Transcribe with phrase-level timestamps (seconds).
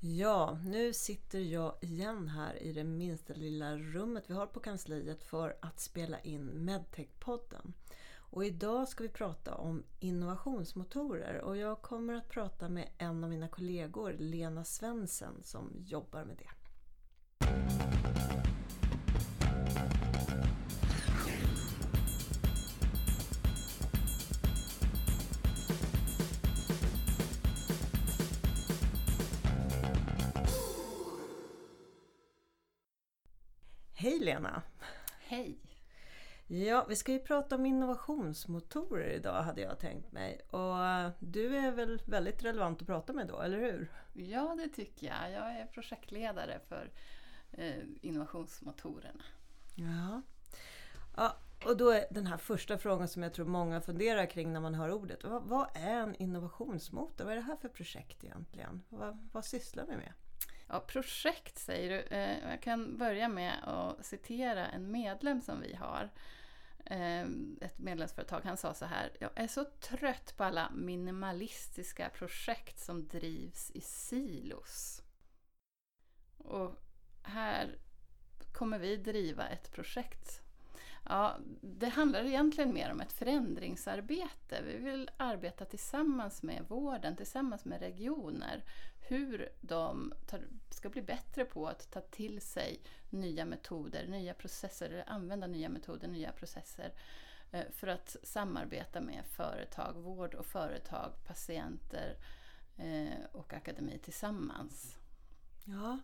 [0.00, 5.22] Ja, nu sitter jag igen här i det minsta lilla rummet vi har på kansliet
[5.22, 7.72] för att spela in Medtech-podden.
[8.14, 13.30] Och idag ska vi prata om innovationsmotorer och jag kommer att prata med en av
[13.30, 16.55] mina kollegor, Lena Svensen, som jobbar med det.
[33.98, 34.62] Hej Lena!
[35.20, 35.58] Hej!
[36.46, 40.40] Ja, vi ska ju prata om innovationsmotorer idag hade jag tänkt mig.
[40.50, 43.92] Och eh, du är väl väldigt relevant att prata med då, eller hur?
[44.12, 45.32] Ja, det tycker jag.
[45.32, 46.90] Jag är projektledare för
[47.52, 49.24] eh, innovationsmotorerna.
[49.74, 50.22] Ja.
[51.16, 51.36] ja.
[51.64, 54.74] Och då är den här första frågan som jag tror många funderar kring när man
[54.74, 55.24] hör ordet.
[55.24, 57.24] Vad, vad är en innovationsmotor?
[57.24, 58.82] Vad är det här för projekt egentligen?
[58.88, 60.12] Vad, vad sysslar vi med?
[60.68, 62.16] Ja, projekt säger du.
[62.16, 66.10] Eh, jag kan börja med att citera en medlem som vi har.
[66.86, 67.22] Eh,
[67.60, 68.40] ett medlemsföretag.
[68.44, 69.12] Han sa så här.
[69.20, 75.02] Jag är så trött på alla minimalistiska projekt som drivs i silos.
[76.36, 76.82] Och
[77.22, 77.78] här
[78.52, 80.45] kommer vi driva ett projekt
[81.08, 84.62] Ja, det handlar egentligen mer om ett förändringsarbete.
[84.62, 88.64] Vi vill arbeta tillsammans med vården, tillsammans med regioner.
[89.08, 90.40] Hur de tar,
[90.70, 95.68] ska bli bättre på att ta till sig nya metoder, nya processer, eller använda nya
[95.68, 96.92] metoder, nya processer
[97.50, 102.16] eh, för att samarbeta med företag, vård och företag, patienter
[102.76, 104.96] eh, och akademi tillsammans.
[105.64, 105.98] Ja,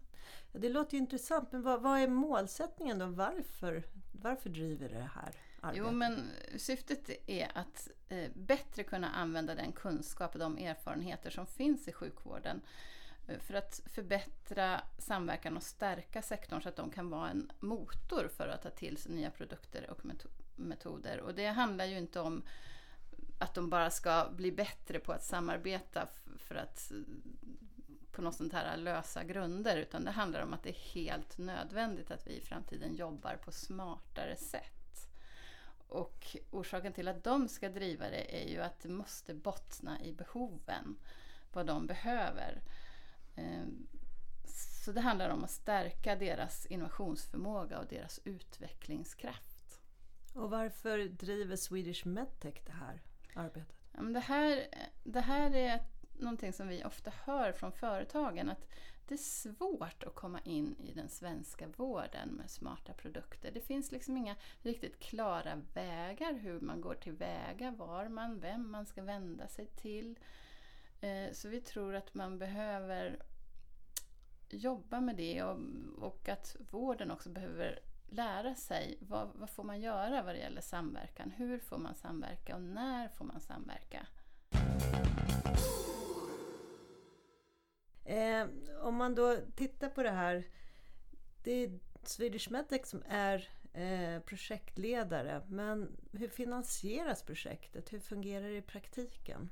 [0.53, 1.53] det låter ju intressant.
[1.53, 3.06] Men vad, vad, är målsättningen då?
[3.06, 5.86] Varför, varför driver det här arbetet?
[5.86, 11.47] Jo, men syftet är att eh, bättre kunna använda den kunskap och de erfarenheter som
[11.47, 12.61] finns i sjukvården
[13.28, 18.28] eh, för att förbättra samverkan och stärka sektorn så att de kan vara en motor
[18.37, 20.00] för att ta till sig nya produkter och
[20.56, 21.21] metoder.
[21.21, 22.43] Och det handlar ju inte om
[23.38, 26.93] att de bara ska bli bättre på att samarbeta för att
[28.12, 32.11] på något sånt här lösa grunder utan det handlar om att det är helt nödvändigt
[32.11, 35.09] att vi i framtiden jobbar på smartare sätt.
[35.89, 40.12] Och orsaken till att de ska driva det är ju att det måste bottna i
[40.12, 40.97] behoven,
[41.53, 42.62] vad de behöver.
[43.37, 43.87] Ehm,
[44.84, 49.81] så det handlar om att stärka deras innovationsförmåga och deras utvecklingskraft.
[50.34, 53.03] Och varför driver Swedish Medtech det här
[53.34, 53.77] arbetet?
[53.93, 54.67] Det här,
[55.05, 55.84] det här är
[56.22, 58.69] någonting som vi ofta hör från företagen att
[59.09, 63.50] det är svårt att komma in i den svenska vården med smarta produkter.
[63.55, 68.87] Det finns liksom inga riktigt klara vägar hur man går tillväga, var man, vem man
[68.87, 70.19] ska vända sig till.
[71.00, 73.22] Eh, så vi tror att man behöver
[74.50, 75.59] jobba med det och,
[75.99, 77.78] och att vården också behöver
[78.10, 81.31] lära sig vad, vad får man göra vad det gäller samverkan.
[81.31, 84.06] Hur får man samverka och när får man samverka?
[88.05, 88.47] Eh,
[88.81, 90.47] om man då tittar på det här.
[91.43, 95.43] Det är Swedish Medtech som är eh, projektledare.
[95.49, 97.93] Men hur finansieras projektet?
[97.93, 99.51] Hur fungerar det i praktiken?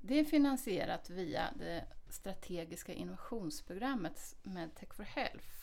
[0.00, 5.62] Det är finansierat via det strategiska innovationsprogrammet Medtech for Health.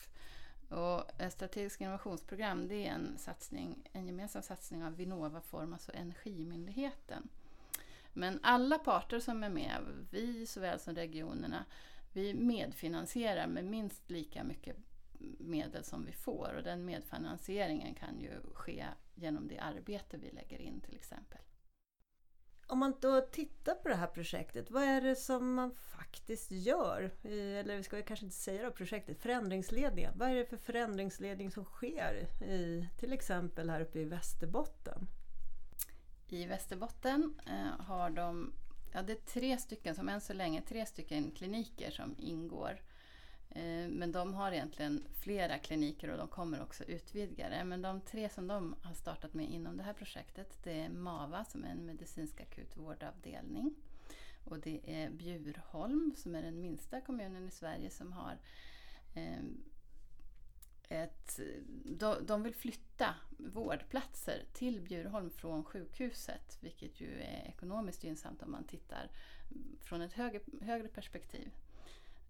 [0.68, 5.92] Och ett strategiskt innovationsprogram det är en, satsning, en gemensam satsning av Vinnova Formas alltså
[5.92, 7.28] och Energimyndigheten.
[8.12, 11.64] Men alla parter som är med, vi såväl som regionerna,
[12.12, 14.76] vi medfinansierar med minst lika mycket
[15.38, 20.58] medel som vi får och den medfinansieringen kan ju ske genom det arbete vi lägger
[20.58, 21.38] in till exempel.
[22.66, 27.10] Om man då tittar på det här projektet, vad är det som man faktiskt gör?
[27.24, 30.12] Eller vi ska kanske inte säga då projektet, förändringsledningen.
[30.16, 35.06] Vad är det för förändringsledning som sker i till exempel här uppe i Västerbotten?
[36.28, 38.52] I Västerbotten eh, har de
[38.92, 42.80] Ja, det är tre stycken, som än så länge, tre stycken kliniker som ingår.
[43.50, 47.64] Eh, men de har egentligen flera kliniker och de kommer också utvidga det.
[47.64, 51.44] Men de tre som de har startat med inom det här projektet det är MAVA
[51.44, 53.74] som är en medicinsk akutvårdavdelning.
[54.44, 58.38] Och det är Bjurholm som är den minsta kommunen i Sverige som har
[59.14, 59.42] eh,
[60.90, 61.40] ett,
[61.84, 68.50] de, de vill flytta vårdplatser till Bjurholm från sjukhuset, vilket ju är ekonomiskt gynnsamt om
[68.50, 69.10] man tittar
[69.80, 71.50] från ett högre, högre perspektiv.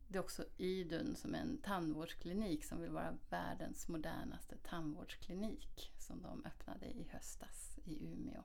[0.08, 6.22] Det är också Idun som är en tandvårdsklinik som vill vara världens modernaste tandvårdsklinik som
[6.22, 8.42] de öppnade i höstas i Umeå.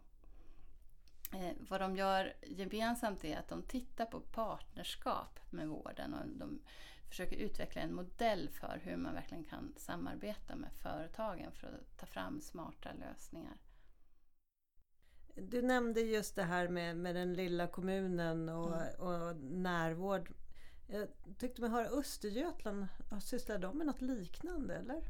[1.33, 6.61] Eh, vad de gör gemensamt är att de tittar på partnerskap med vården och de
[7.09, 12.05] försöker utveckla en modell för hur man verkligen kan samarbeta med företagen för att ta
[12.05, 13.57] fram smarta lösningar.
[15.35, 18.99] Du nämnde just det här med, med den lilla kommunen och, mm.
[18.99, 20.33] och närvård.
[20.87, 21.07] Jag
[21.37, 22.87] tyckte mig höra Östergötland,
[23.21, 25.03] sysslar de med något liknande eller?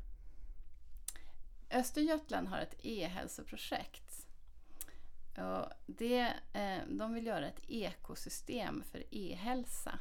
[1.69, 4.04] Östergötland har ett e-hälsoprojekt.
[5.37, 9.99] Och det, eh, de vill göra ett ekosystem för e-hälsa.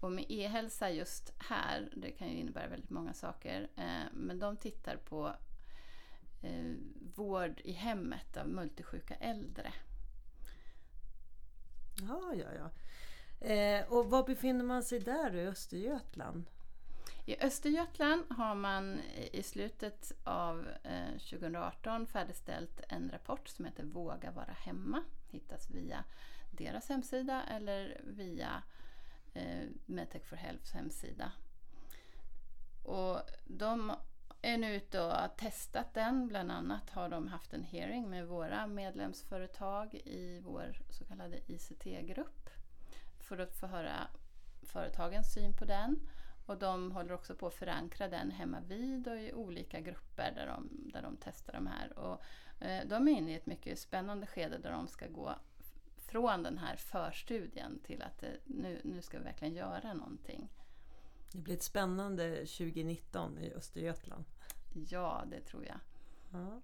[0.00, 4.56] Och med e-hälsa just här, det kan ju innebära väldigt många saker, eh, men de
[4.56, 5.32] tittar på
[6.42, 6.74] eh,
[7.14, 9.72] vård i hemmet av multisjuka äldre.
[12.08, 12.70] Ja, ja, ja.
[13.46, 16.44] Eh, och var befinner man sig där i Östergötland?
[17.24, 19.00] I Östergötland har man
[19.32, 25.02] i slutet av eh, 2018 färdigställt en rapport som heter Våga vara hemma.
[25.30, 26.04] Hittas via
[26.50, 28.62] deras hemsida eller via
[29.34, 31.32] eh, Medtech for Healths hemsida.
[32.82, 33.92] Och de
[34.42, 36.28] är nu ute och har testat den.
[36.28, 42.50] Bland annat har de haft en hearing med våra medlemsföretag i vår så kallade ICT-grupp
[43.20, 44.08] för att få höra
[44.62, 46.00] företagens syn på den.
[46.46, 50.46] Och de håller också på att förankra den hemma vid och i olika grupper där
[50.46, 51.98] de, där de testar de här.
[51.98, 52.22] Och,
[52.64, 55.34] eh, de är inne i ett mycket spännande skede där de ska gå
[55.96, 60.48] från den här förstudien till att eh, nu, nu ska vi verkligen göra någonting.
[61.32, 64.24] Det blir ett spännande 2019 i Östergötland.
[64.88, 65.78] Ja, det tror jag.
[66.32, 66.60] Ja.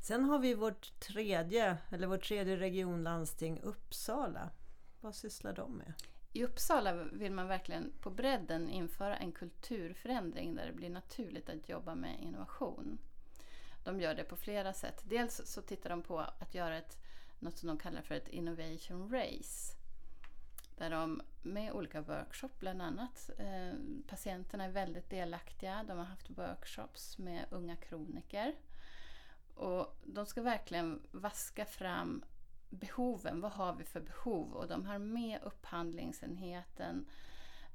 [0.00, 4.50] Sen har vi vårt tredje, eller vårt tredje regionlandsting Uppsala.
[5.00, 5.92] Vad sysslar de med?
[6.36, 11.68] I Uppsala vill man verkligen på bredden införa en kulturförändring där det blir naturligt att
[11.68, 12.98] jobba med innovation.
[13.84, 15.02] De gör det på flera sätt.
[15.04, 16.98] Dels så tittar de på att göra ett,
[17.38, 19.74] något som de kallar för ett innovation race.
[20.76, 25.84] Där de med olika workshops bland annat, eh, patienterna är väldigt delaktiga.
[25.88, 28.54] De har haft workshops med unga kroniker.
[29.54, 32.24] Och de ska verkligen vaska fram
[32.70, 33.40] behoven.
[33.40, 34.52] Vad har vi för behov?
[34.52, 37.06] Och de har med upphandlingsenheten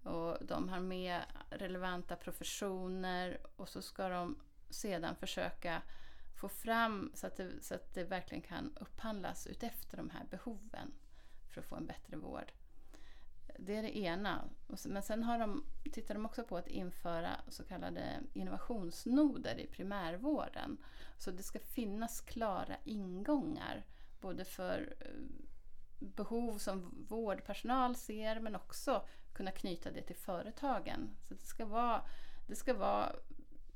[0.03, 4.35] och de har med relevanta professioner och så ska de
[4.69, 5.81] sedan försöka
[6.41, 10.93] få fram så att det, så att det verkligen kan upphandlas utefter de här behoven
[11.49, 12.51] för att få en bättre vård.
[13.59, 14.49] Det är det ena.
[14.85, 20.77] Men sen har de, tittar de också på att införa så kallade innovationsnoder i primärvården.
[21.17, 23.85] Så det ska finnas klara ingångar
[24.21, 25.07] både för eh,
[25.99, 31.09] behov som vårdpersonal ser men också kunna knyta det till företagen.
[31.27, 32.01] Så det ska vara,
[32.47, 33.15] det ska vara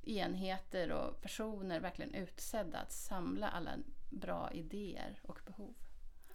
[0.04, 3.72] enheter och personer verkligen utsedda att samla alla
[4.10, 5.74] bra idéer och behov.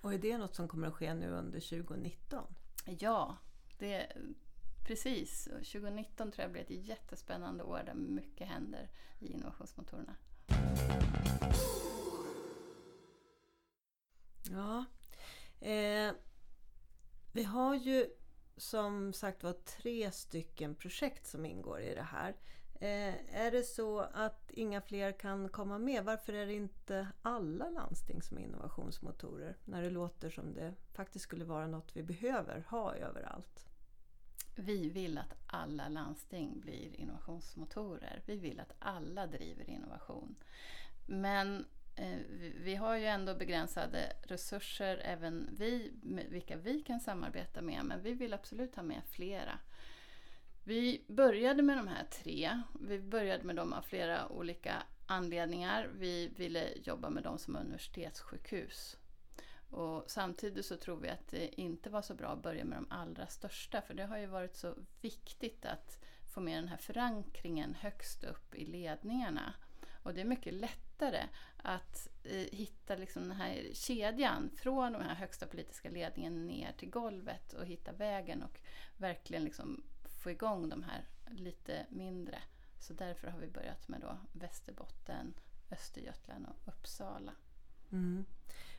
[0.01, 2.45] Och är det något som kommer att ske nu under 2019?
[2.85, 3.37] Ja,
[3.79, 4.13] det,
[4.87, 5.45] precis.
[5.45, 10.17] 2019 tror jag blir ett jättespännande år där mycket händer i innovationsmotorerna.
[14.51, 14.85] Ja.
[15.61, 16.13] Eh,
[17.33, 18.07] vi har ju
[18.57, 22.37] som sagt var tre stycken projekt som ingår i det här.
[22.75, 26.05] Eh, är det så att inga fler kan komma med?
[26.05, 29.57] Varför är det inte alla landsting som är innovationsmotorer?
[29.65, 33.67] När det låter som det faktiskt skulle vara något vi behöver ha överallt.
[34.57, 38.23] Vi vill att alla landsting blir innovationsmotorer.
[38.27, 40.37] Vi vill att alla driver innovation.
[41.07, 41.65] Men
[41.97, 42.19] Eh,
[42.57, 45.93] vi har ju ändå begränsade resurser, även vi,
[46.29, 49.59] vilka vi kan samarbeta med, men vi vill absolut ha med flera.
[50.65, 52.63] Vi började med de här tre.
[52.81, 55.91] Vi började med dem av flera olika anledningar.
[55.99, 58.97] Vi ville jobba med dem som universitetssjukhus.
[59.71, 62.87] Och samtidigt så tror vi att det inte var så bra att börja med de
[62.91, 66.05] allra största, för det har ju varit så viktigt att
[66.35, 69.55] få med den här förankringen högst upp i ledningarna.
[70.03, 75.15] Och det är mycket lättare att eh, hitta liksom den här kedjan från den här
[75.15, 78.61] högsta politiska ledningen ner till golvet och hitta vägen och
[78.97, 79.83] verkligen liksom
[80.23, 82.39] få igång de här lite mindre.
[82.79, 85.35] Så därför har vi börjat med då Västerbotten,
[85.71, 87.33] Östergötland och Uppsala.
[87.93, 88.25] Mm.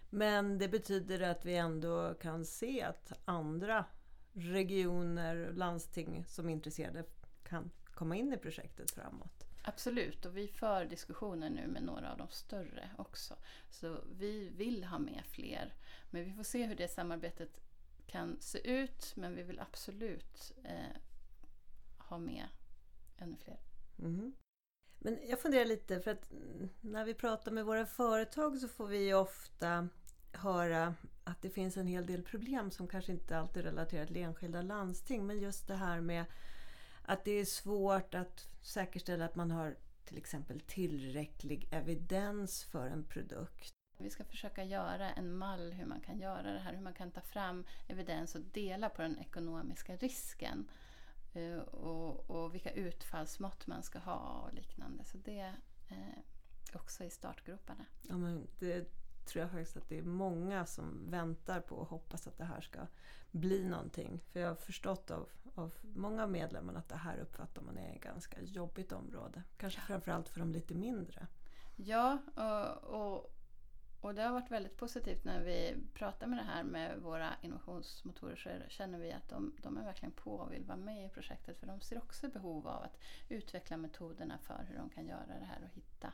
[0.10, 3.86] Men det betyder att vi ändå kan se att andra
[4.34, 7.04] regioner, landsting som är intresserade
[7.44, 9.51] kan komma in i projektet framåt?
[9.62, 13.36] Absolut, och vi för diskussioner nu med några av de större också.
[13.70, 15.74] Så vi vill ha med fler.
[16.10, 17.62] Men vi får se hur det samarbetet
[18.08, 19.14] kan se ut.
[19.16, 20.98] Men vi vill absolut eh,
[21.98, 22.48] ha med
[23.18, 23.60] ännu fler.
[24.00, 24.34] Mm.
[25.00, 26.32] Men jag funderar lite, för att
[26.82, 29.90] när vi pratar med våra företag så får vi ofta
[30.32, 34.62] höra att det finns en hel del problem som kanske inte alltid relaterar till enskilda
[34.62, 35.28] landsting.
[35.28, 36.26] Men just det här med
[37.04, 43.04] att det är svårt att säkerställa att man har till exempel tillräcklig evidens för en
[43.04, 43.74] produkt.
[43.98, 47.12] Vi ska försöka göra en mall hur man kan göra det här, hur man kan
[47.12, 50.70] ta fram evidens och dela på den ekonomiska risken.
[51.34, 55.04] Eh, och, och vilka utfallsmått man ska ha och liknande.
[55.04, 55.56] Så det är
[56.74, 57.86] också i startgroparna.
[58.02, 59.01] Ja, men det
[59.32, 62.62] tror jag faktiskt att det är många som väntar på och hoppas att det här
[62.62, 62.80] ska
[63.32, 64.20] bli någonting.
[64.32, 67.96] För jag har förstått av, av många av medlemmarna att det här uppfattar man är
[67.96, 69.44] ett ganska jobbigt område.
[69.58, 69.86] Kanske ja.
[69.88, 71.28] framförallt för de lite mindre.
[71.76, 73.36] Ja, och, och,
[74.02, 78.36] och det har varit väldigt positivt när vi pratar med det här med våra innovationsmotorer
[78.36, 81.60] så känner vi att de, de är verkligen på och vill vara med i projektet
[81.60, 82.98] för de ser också behov av att
[83.30, 86.14] utveckla metoderna för hur de kan göra det här och hitta,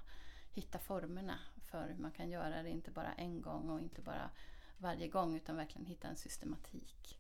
[0.58, 4.30] hitta formerna för hur man kan göra det inte bara en gång och inte bara
[4.78, 7.20] varje gång utan verkligen hitta en systematik.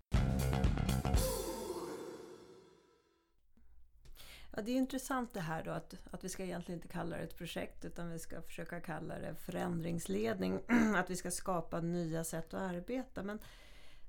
[4.55, 7.23] Ja, det är intressant det här då att, att vi ska egentligen inte kalla det
[7.23, 10.59] ett projekt utan vi ska försöka kalla det förändringsledning.
[10.95, 13.23] att vi ska skapa nya sätt att arbeta.
[13.23, 13.39] Men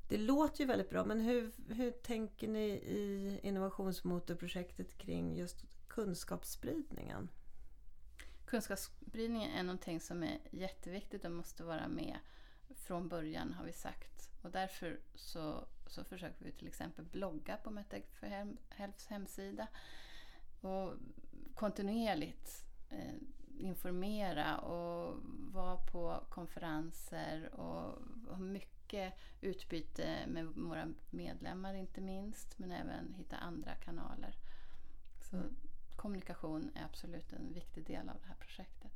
[0.09, 7.29] det låter ju väldigt bra men hur, hur tänker ni i innovationsmotorprojektet kring just kunskapsspridningen?
[8.49, 12.19] Kunskapsspridningen är någonting som är jätteviktigt och måste vara med
[12.75, 14.31] från början har vi sagt.
[14.43, 19.67] Och därför så, så försöker vi till exempel blogga på Metag för Helps hemsida
[20.61, 20.93] och
[21.55, 23.15] kontinuerligt eh,
[23.59, 25.17] informera och
[25.53, 33.37] vara på konferenser och ha mycket utbyte med våra medlemmar inte minst, men även hitta
[33.37, 34.35] andra kanaler.
[35.31, 35.57] Så mm
[35.99, 38.93] kommunikation är absolut en viktig del av det här projektet.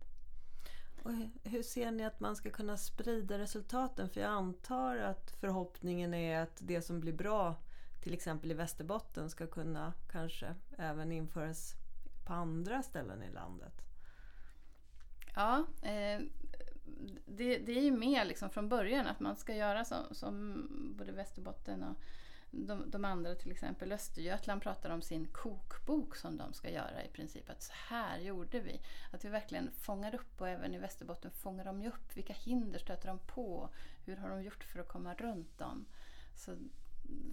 [1.03, 4.09] Och hur ser ni att man ska kunna sprida resultaten?
[4.09, 7.57] För jag antar att förhoppningen är att det som blir bra
[8.03, 11.75] till exempel i Västerbotten ska kunna kanske även införas
[12.27, 13.83] på andra ställen i landet?
[15.35, 16.21] Ja, eh,
[17.27, 20.67] det, det, är ju med liksom från början att man ska göra som, som
[20.99, 21.97] både Västerbotten och
[22.53, 27.09] de, de, andra, till exempel Östergötland, pratar om sin kokbok som de ska göra i
[27.09, 27.51] princip.
[27.51, 28.81] Att så här gjorde vi.
[29.13, 32.17] Att vi verkligen fångar upp och även i Västerbotten fångar de ju upp.
[32.17, 33.71] Vilka hinder stöter de på?
[34.05, 35.87] Hur har de gjort för att komma runt dem?
[36.37, 36.57] Så,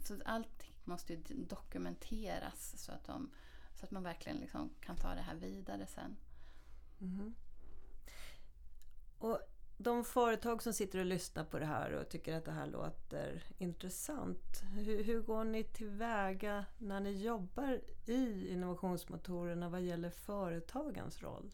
[0.04, 3.32] så allting måste ju dokumenteras så att, de,
[3.76, 6.18] så att man verkligen liksom kan ta det här vidare sen.
[7.02, 7.36] Mm.
[9.20, 9.40] Och
[9.82, 13.44] de företag som sitter och lyssnar på det här och tycker att det här låter
[13.58, 14.62] intressant.
[14.76, 21.52] Hur, hur går ni tillväga när ni jobbar i innovationsmotorerna vad gäller företagens roll?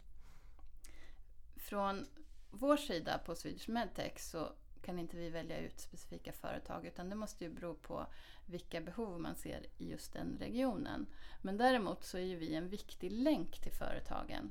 [1.56, 2.06] Från
[2.50, 4.52] vår sida på Swedish Medtech så
[4.82, 8.06] kan inte vi välja ut specifika företag utan det måste ju bero på
[8.46, 11.06] vilka behov man ser i just den regionen.
[11.42, 14.50] Men däremot så är ju vi en viktig länk till företagen.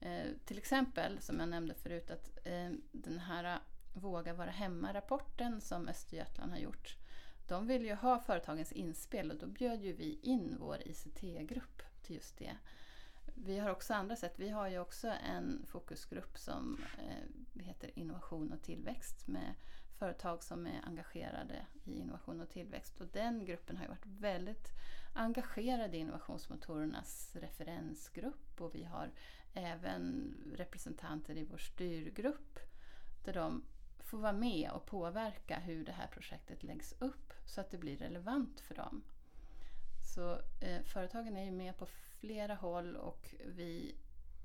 [0.00, 3.60] Eh, till exempel, som jag nämnde förut, att eh, den här eh,
[3.96, 6.96] Våga vara hemma-rapporten som Östergötland har gjort,
[7.48, 12.16] de vill ju ha företagens inspel och då bjöd ju vi in vår ICT-grupp till
[12.16, 12.56] just det.
[13.34, 14.34] Vi har också andra sätt.
[14.36, 19.54] Vi har ju också en fokusgrupp som eh, heter Innovation och tillväxt med
[19.98, 23.00] företag som är engagerade i innovation och tillväxt.
[23.00, 24.68] Och den gruppen har ju varit väldigt
[25.14, 29.10] engagerade i innovationsmotorernas referensgrupp och vi har
[29.54, 32.58] även representanter i vår styrgrupp
[33.24, 33.64] där de
[33.98, 37.96] får vara med och påverka hur det här projektet läggs upp så att det blir
[37.96, 39.02] relevant för dem.
[40.14, 43.94] Så eh, företagen är ju med på flera håll och vi,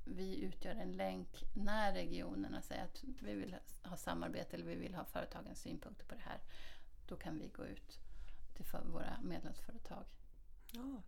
[0.06, 4.96] vi utgör en länk när regionerna säger att vi vill ha samarbete eller vi vill
[4.96, 6.40] ha företagens synpunkter på det här.
[7.08, 8.00] Då kan vi gå ut
[8.54, 10.06] till våra medlemsföretag.
[10.72, 11.02] Ja.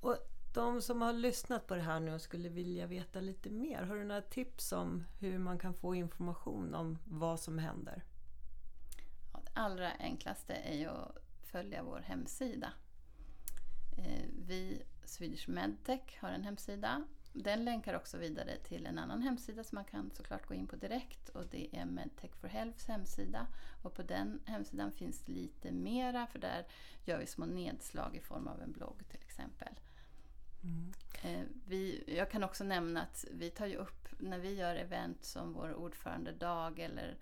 [0.00, 0.16] Och
[0.54, 3.96] de som har lyssnat på det här nu och skulle vilja veta lite mer, har
[3.96, 8.04] du några tips om hur man kan få information om vad som händer?
[9.32, 12.72] Ja, det allra enklaste är ju att följa vår hemsida.
[13.98, 17.04] Eh, vi, Swedish Medtech, har en hemsida.
[17.42, 20.76] Den länkar också vidare till en annan hemsida som man kan såklart gå in på
[20.76, 23.46] direkt och det är Medtech for Healths hemsida.
[23.82, 26.66] Och på den hemsidan finns lite mera för där
[27.04, 29.74] gör vi små nedslag i form av en blogg till exempel.
[30.62, 30.92] Mm.
[31.66, 35.52] Vi, jag kan också nämna att vi tar ju upp, när vi gör event som
[35.52, 37.16] vår ordförandedag eller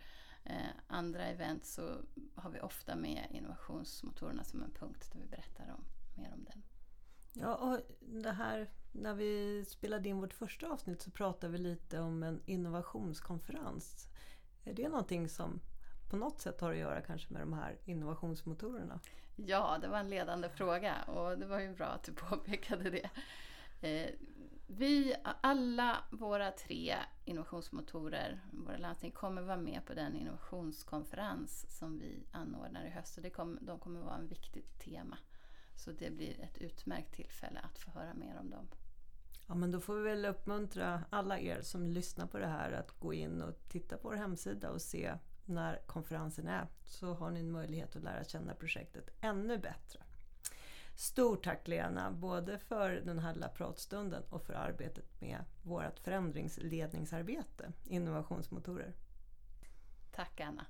[0.45, 1.97] eh, andra event så
[2.35, 5.85] har vi ofta med innovationsmotorerna som en punkt där vi berättar om,
[6.23, 6.63] mer om den.
[7.33, 8.71] Ja, och det här,
[9.03, 14.09] när vi spelade in vårt första avsnitt så pratade vi lite om en innovationskonferens.
[14.65, 15.61] Är det någonting som
[16.11, 19.01] på något sätt har att göra kanske med de här innovationsmotorerna?
[19.37, 23.11] Ja, det var en ledande fråga och det var ju bra att du påpekade det.
[23.81, 24.11] Eh,
[24.67, 32.27] vi, alla våra tre innovationsmotorer, våra landsting, kommer vara med på den innovationskonferens som vi
[32.33, 33.17] anordnar i höst.
[33.17, 35.19] Och det kom, de kommer vara en viktigt tema.
[35.77, 38.69] Så det blir ett utmärkt tillfälle att få höra mer om dem.
[39.47, 43.01] Ja, men då får vi väl uppmuntra alla er som lyssnar på det här att
[43.01, 46.67] gå in och titta på vår hemsida och se när konferensen är.
[46.85, 50.01] Så har ni en möjlighet att lära känna projektet ännu bättre.
[50.95, 57.73] Stort tack Lena, både för den här lilla pratstunden och för arbetet med vårt förändringsledningsarbete,
[57.85, 58.93] innovationsmotorer.
[60.13, 60.67] Tack Anna.